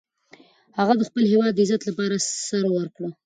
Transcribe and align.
هغه 0.77 0.93
د 0.97 1.01
خپل 1.09 1.23
هیواد 1.31 1.51
د 1.55 1.59
عزت 1.65 1.81
لپاره 1.89 2.15
سر 2.47 2.63
ورکړ. 2.77 3.05